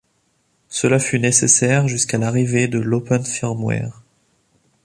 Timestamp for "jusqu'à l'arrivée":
1.87-2.67